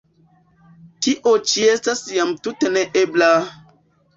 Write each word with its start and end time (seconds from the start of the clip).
Tio 1.07 1.33
ĉi 1.51 1.67
estas 1.75 2.03
jam 2.17 2.35
tute 2.49 2.73
ne 2.79 2.85
ebla! 3.05 3.29